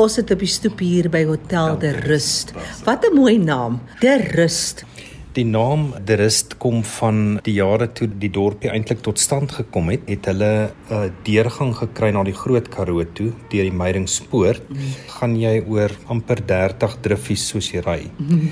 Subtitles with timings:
[0.00, 2.54] Ons sit op die stoep hier by Hotel De Rust.
[2.86, 3.80] Wat 'n mooi naam.
[4.00, 4.84] De Rust.
[5.32, 9.90] Die naam De Rust kom van die jare toe die dorpie eintlik tot stand gekom
[9.90, 10.00] het.
[10.06, 14.70] Het hulle 'n uh, deurgang gekry na die Groot Karoo toe deur die Meiringspoort.
[14.70, 14.76] Mm.
[15.06, 18.10] Gaan jy oor amper 30 driffies soos jy ry.
[18.16, 18.50] Mm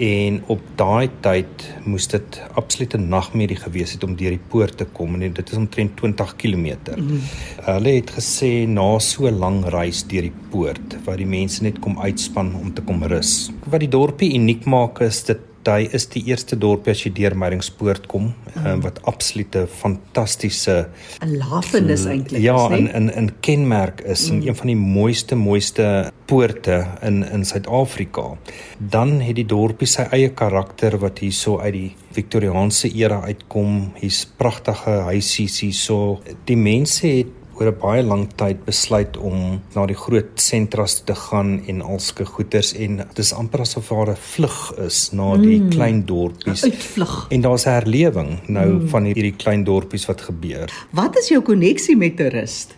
[0.00, 4.86] en op daai tyd moes dit absolute nagmerrie gewees het om deur die poort te
[4.96, 6.70] kom en dit is omtrent 20 km.
[6.96, 7.20] Mm.
[7.66, 12.00] Hulle het gesê na so lank reis deur die poort waar die mense net kom
[12.00, 13.50] uitspan om te kom rus.
[13.68, 17.34] Wat die dorpie uniek maak is dit Hy is die eerste dorpie as jy deur
[17.36, 18.80] Meringspoort kom mm.
[18.84, 20.88] wat absolute fantastiese
[21.20, 22.80] 'n lafenis eintlik ja, is, nee?
[22.80, 24.36] Ja, 'n 'n 'n kenmerk is mm.
[24.36, 28.38] en een van die mooiste mooiste poorte in in Suid-Afrika.
[28.78, 33.92] Dan het die dorpie sy eie karakter wat hierso uit die Victoriaanse era uitkom.
[34.00, 36.20] Hier's pragtige huisies hierso.
[36.44, 41.14] Die mense het oor 'n baie lang tyd besluit om na die groot sentras te
[41.14, 45.70] gaan en alske goeders en dis amper asof daar 'n vlug is na die mm.
[45.70, 46.64] klein dorpies.
[46.64, 47.26] Uitvlug.
[47.30, 48.88] En daar's 'n herlewing nou mm.
[48.88, 50.72] van hierdie klein dorpies wat gebeur.
[50.90, 52.74] Wat is jou koneksie met toerist?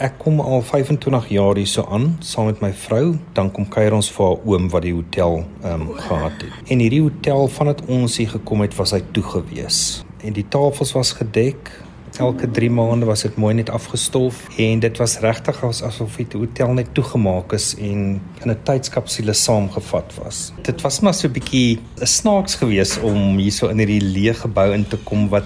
[0.00, 3.92] Ek kom al 25 jaar hier so aan saam met my vrou, dan kom kuier
[3.92, 6.70] ons vir haar oom wat die hotel ehm um, gehad het.
[6.72, 10.04] En hierdie hotel vandat ons hier gekom het, was hy toe gewees.
[10.24, 11.70] En die tafels was gedek,
[12.18, 16.72] elke 3 maande was dit mooi net afgestof en dit was regtig asof die hotel
[16.72, 20.52] net toegemaak is en in 'n tydskapsule saamgevat was.
[20.62, 24.86] Dit was maar so 'n bietjie snaaks geweest om hierso in hierdie leë gebou in
[24.88, 25.44] te kom wat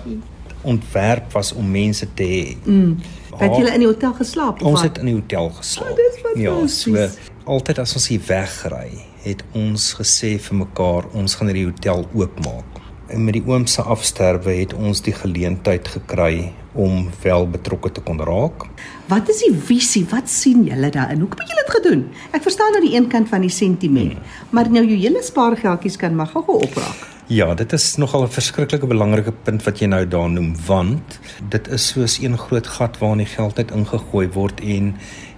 [0.62, 2.56] ontwerp was om mense te hê.
[2.64, 2.98] Mm.
[3.36, 4.62] Het julle in die hotel geslaap?
[4.62, 5.98] Ons het in die hotel geslaap.
[5.98, 7.08] Oh, ja, so
[7.44, 8.90] altyd as ons hier wegry,
[9.22, 14.54] het ons gesê vir mekaar ons gaan hierdie hotel oopmaak met die oom se afsterwe
[14.60, 18.66] het ons die geleentheid gekry om wel betrokke te kon raak.
[19.10, 20.04] Wat is die visie?
[20.10, 21.20] Wat sien julle daarin?
[21.20, 22.04] Hoe het julle dit gedoen?
[22.32, 24.46] Ek verstaan nou die een kant van die sentiment, hmm.
[24.50, 27.10] maar nou jou hele spaargeldjies kan maar gou-gou opraak.
[27.32, 31.68] Ja, dit is nogal 'n verskriklike belangrike punt wat jy nou daar noem, want dit
[31.68, 34.94] is soos een groot gat waarin die geld uit ingegooi word en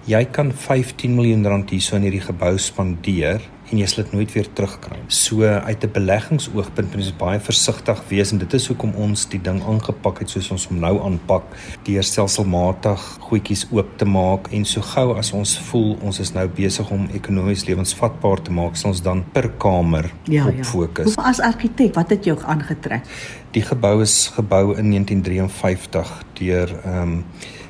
[0.07, 4.31] jy kan 15 miljoen rand hierso in hierdie gebou spandeer en jy sal dit nooit
[4.31, 4.95] weer terugkry.
[5.11, 9.41] So uit 'n beleggingsoogpunt moet ons baie versigtig wees en dit is hoekom ons die
[9.41, 11.43] ding aangepak het soos ons hom nou aanpak,
[11.83, 16.47] deur stelselmatig goedjies oop te maak en so gou as ons voel ons is nou
[16.47, 20.63] besig om ekonomies lewensvatbaar te maak, sal ons dan per kamer ja, op ja.
[20.63, 21.15] fokus.
[21.15, 23.03] Hoe as argitek, wat het jou aangetrek?
[23.51, 27.23] Die gebou is gebou in 1953 deur ehm um,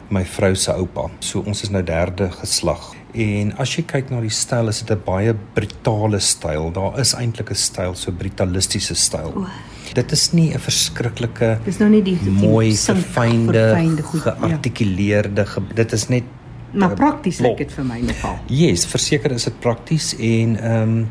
[0.09, 1.09] my vrou se oupa.
[1.19, 2.93] So ons is nou derde geslag.
[3.17, 6.71] En as jy kyk na die styl, is dit 'n baie brutale styl.
[6.71, 9.33] Daar is eintlik 'n styl, so brutalistiese styl.
[9.35, 9.47] Oh.
[9.93, 14.03] Dit is nie 'n verskriklike Dis nou nie die mooi verfynde, ja.
[14.03, 15.45] geartikuleerde.
[15.45, 15.61] Ja.
[15.73, 16.23] Dit is net
[16.71, 18.39] maar prakties lyk dit vir my nogal.
[18.47, 21.09] Yes, verseker is dit prakties en ehm um,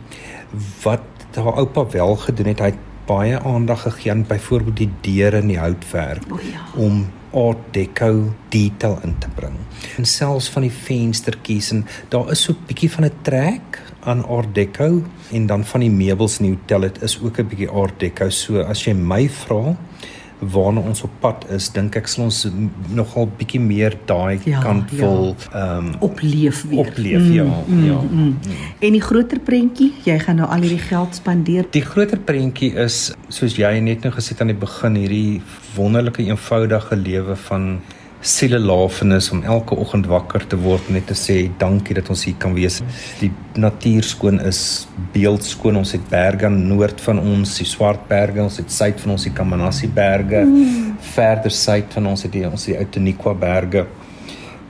[0.83, 1.01] wat
[1.35, 5.47] haar oupa wel gedoen het, hy het baie aandag gegee aan byvoorbeeld die deure en
[5.47, 6.65] die houtwerk oh, ja.
[6.75, 9.57] om art deco detail in te bring.
[9.97, 14.25] En selfs van die venstertjies en daar is so 'n bietjie van 'n trek aan
[14.25, 15.03] art deco
[15.33, 18.31] en dan van die meubels in die hotel het is ook 'n bietjie art deco.
[18.31, 19.77] So as jy my vra
[20.39, 22.43] waarna ons op pad is, dink ek sal ons
[22.95, 25.01] nogal bietjie meer daai ja, kant ja.
[25.01, 26.87] wil ehm um, opleef weer.
[26.87, 28.01] Opleef mm, ja, mm, ja.
[28.03, 28.23] Mm.
[28.23, 28.65] Mm.
[28.89, 31.69] En die groter prentjie, jy gaan nou al hierdie geld spandeer.
[31.73, 35.41] Die groter prentjie is soos jy net nou gesê het aan die begin hierdie
[35.77, 37.79] wonderlike eenvoudige lewe van
[38.21, 42.37] siele lafenis om elke oggend wakker te word net te sê dankie dat ons hier
[42.43, 42.81] kan wees.
[43.21, 44.61] Die natuur skoon is,
[45.13, 45.77] beeld skoon.
[45.83, 49.35] Ons het berge aan noord van ons, die Swartberge, ons het suid van ons die
[49.37, 50.45] Kamanassie berge.
[50.49, 50.97] Mm.
[51.15, 53.87] Verder suid van ons het die ons die Outeniqua berge.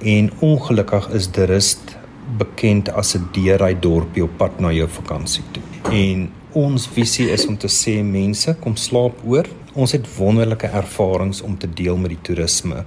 [0.03, 1.97] En ongelukkig is Durust
[2.39, 5.63] bekend as 'n deurry dorpie op pad na jou vakansie toe.
[5.93, 9.47] En ons visie is om te sê mense, kom slaap oor.
[9.77, 12.87] Ons het wonderlike ervarings om te deel met die toerisme.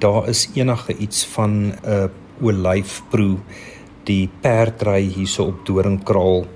[0.00, 2.04] Daar is enige iets van 'n uh,
[2.40, 3.36] olyfproe,
[4.08, 6.46] die perdry hierso op Doringkraal,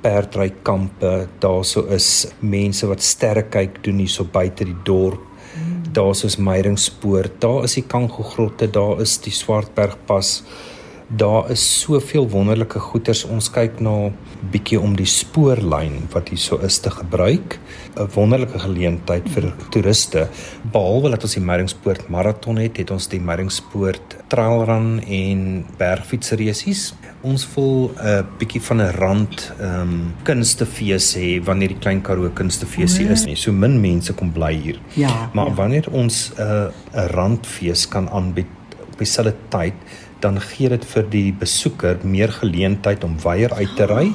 [0.00, 5.20] perdry kampe, daarso is mense wat sterre kyk doen hierso buite die dorp.
[5.92, 10.42] Daar's is Meiringspoort, daar is die Kango grotte, daar is die Swartbergpas
[11.06, 13.22] daar is soveel wonderlike goeters.
[13.30, 14.10] Ons kyk na
[14.50, 17.58] bietjie om die spoorlyn wat hier so is te gebruik.
[17.96, 20.28] 'n Wonderlike geleentheid vir toeriste.
[20.72, 26.94] Behalwe dat ons die Meringspoort maraton het, het ons die Meringspoort trailrun en bergfietsreisies.
[27.22, 32.30] Ons wil 'n bietjie van 'n rand ehm um, kunstefees hê wanneer die Klein Karoo
[32.30, 33.24] kunstefees is.
[33.24, 33.36] Nie.
[33.36, 34.80] So min mense kom bly hier.
[34.94, 35.30] Ja.
[35.32, 35.54] Maar ja.
[35.54, 38.46] wanneer ons 'n uh, 'n randfees kan aanbied
[38.96, 39.74] op dieselfde tyd
[40.20, 44.06] dan gee dit vir die besoeker meer geleentheid om weier uit te ry.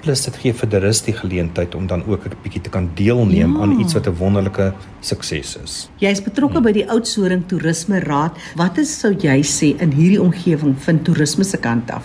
[0.00, 2.90] Plus dit gee vir die rus die geleentheid om dan ook 'n bietjie te kan
[2.94, 3.62] deelneem ja.
[3.62, 5.88] aan iets wat 'n wonderlike sukses is.
[5.98, 6.64] Jy's betrokke hmm.
[6.64, 8.36] by die Oudtshoorn Toerisme Raad.
[8.56, 12.04] Wat is sou jy sê in hierdie omgewing van toerisme se kant af?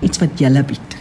[0.00, 0.96] Iets wat jy bied?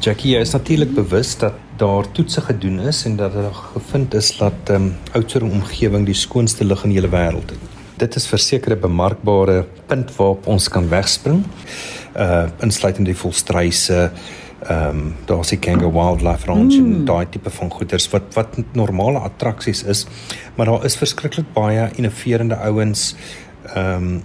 [0.00, 4.36] Jackie, jy is natuurlik bewus dat daar toetse gedoen is en dat daar gevind is
[4.36, 7.69] dat ehm um, Oudtshoorn omgewing die skoonste lug in die hele wêreld het.
[8.00, 11.44] Dit is verseker 'n bemarkbare punt waarop ons kan wegspring.
[12.16, 14.10] Uh insluitend die volstryse
[14.68, 16.92] ehm um, daar's die Kangaroo Wildlife Ranch mm.
[16.94, 20.06] en daai tipe van goederes wat wat normale attraksies is,
[20.54, 23.14] maar daar is verskriklik baie innoverende ouens
[23.74, 24.22] ehm um,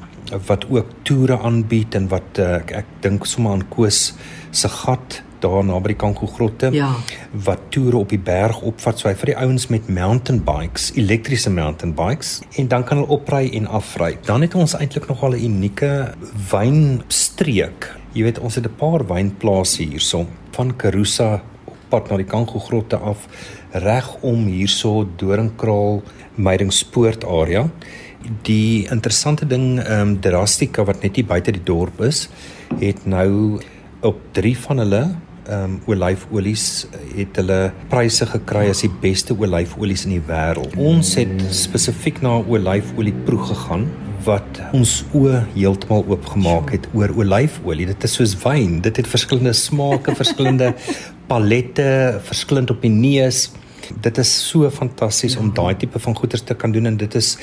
[0.48, 4.16] wat ook toere aanbied en wat uh, ek, ek dink sommer aan Koos
[4.52, 6.90] se gat daar naby die Kanko grotte ja.
[7.46, 11.54] wat toere op die berg opvat so hy vir die ouens met mountain bikes, elektriese
[11.54, 14.16] mountain bikes en dan kan hulle opry en afry.
[14.26, 15.92] Dan het ons eintlik nogal 'n unieke
[16.52, 17.92] wynstreek.
[18.14, 22.60] Jy weet ons het 'n paar wynplase hierso van Karusa op pad na die Kanko
[22.60, 23.28] grotte af
[23.72, 26.02] reg om hierso Doringkraal
[26.36, 27.70] Meidingspoort area.
[28.42, 32.30] Die interessante ding ehm um, Drastika wat net hier buite die dorp is,
[32.80, 33.60] het nou
[34.02, 35.04] op 3 van hulle
[35.46, 37.60] ehm um, olyfolies het hulle
[37.92, 40.74] pryse gekry as die beste olyfolies in die wêreld.
[40.78, 43.86] Ons het spesifiek na olyfolie proe gegaan
[44.26, 47.86] wat ons oë heeltemal oopgemaak het oor olyfolie.
[47.92, 48.80] Dit is soos wyn.
[48.86, 50.74] Dit het verskillende smake, verskillende
[51.30, 51.88] palette,
[52.26, 53.50] verskillend op die neus
[54.02, 55.40] dit is so fantasties ja.
[55.40, 57.36] om daai tipe van goeders te kan doen en dit is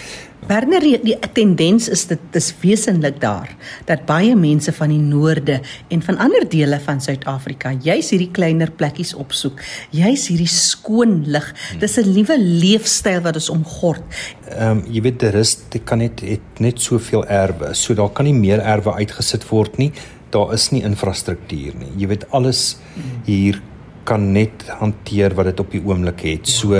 [0.49, 3.51] Werner die, die tendens is dit is wesenlik daar
[3.87, 5.61] dat baie mense van die noorde
[5.95, 9.63] en van ander dele van Suid-Afrika juis hierdie kleiner plekkies opsoek.
[9.95, 11.47] Juis hierdie skoon lig.
[11.79, 14.03] Dis 'n nuwe leefstyl wat ons omgord.
[14.51, 17.75] Ehm um, jy weet is dit kan net het net soveel erwe.
[17.75, 19.93] So daar kan nie meer erwe uitgesit word nie.
[20.31, 21.93] Daar is nie infrastruktuur nie.
[21.97, 22.77] Jy weet alles
[23.25, 23.63] hier
[24.05, 26.47] kan net hanteer wat dit op die oomblik het.
[26.47, 26.53] Ja.
[26.53, 26.75] So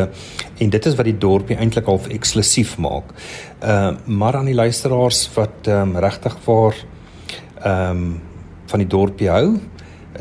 [0.59, 3.15] en dit is wat die dorpie eintlik half eksklusief maak.
[3.61, 6.75] Ehm uh, maar aan die luisteraars wat ehm um, regtig vir
[7.63, 8.21] ehm um,
[8.67, 9.59] van die dorpie hou,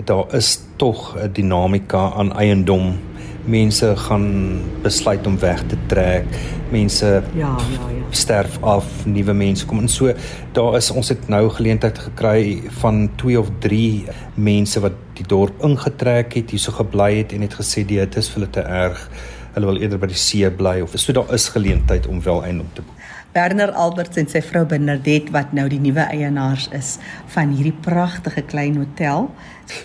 [0.06, 3.00] daar is tog 'n dinamika aan eiendom.
[3.46, 6.26] Mense gaan besluit om weg te trek.
[6.72, 8.04] Mense ja, ja, ja.
[8.10, 9.90] sterf af, nuwe mense kom in.
[9.90, 10.14] So
[10.56, 15.64] daar is ons het nou geleentheid gekry van 2 of 3 mense wat die dorp
[15.64, 19.06] ingetrek het, hierso gebly het en het gesê dit is vir hulle te erg.
[19.53, 22.69] Hulle wil eerder by die see bly of so daar is geleentheid om wel eiendom
[22.74, 23.01] te boek.
[23.31, 27.00] Werner Alberts en sy vrou Bernadette wat nou die nuwe eienaars is
[27.31, 29.31] van hierdie pragtige klein hotel.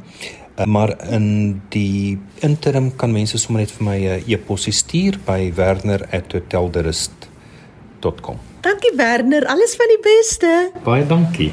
[0.61, 5.19] Uh, maar in die interim kan mense sommer net vir my 'n uh, e-pos stuur
[5.25, 8.50] by werner@hotelderust.com.
[8.61, 10.71] Dankie Werner, alles van die beste.
[10.83, 11.51] Baie dankie.